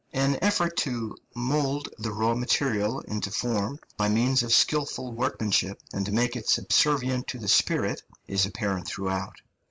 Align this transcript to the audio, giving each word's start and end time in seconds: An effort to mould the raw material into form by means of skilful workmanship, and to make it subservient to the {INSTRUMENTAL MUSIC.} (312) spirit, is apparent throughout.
An 0.13 0.39
effort 0.41 0.77
to 0.77 1.15
mould 1.35 1.89
the 1.99 2.11
raw 2.11 2.33
material 2.33 3.01
into 3.01 3.29
form 3.29 3.79
by 3.97 4.09
means 4.09 4.41
of 4.41 4.51
skilful 4.51 5.11
workmanship, 5.11 5.79
and 5.93 6.03
to 6.07 6.11
make 6.11 6.35
it 6.35 6.49
subservient 6.49 7.27
to 7.27 7.37
the 7.37 7.43
{INSTRUMENTAL 7.43 7.83
MUSIC.} 7.83 7.99
(312) 8.01 8.01
spirit, 8.01 8.03
is 8.27 8.45
apparent 8.47 8.87
throughout. 8.87 9.41